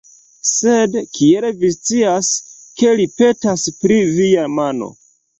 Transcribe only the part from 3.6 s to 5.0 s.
pri via mano?